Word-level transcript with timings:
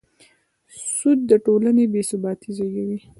سود 0.97 1.19
د 1.29 1.31
ټولنې 1.45 1.83
بېثباتي 1.93 2.49
زېږوي. 2.57 2.99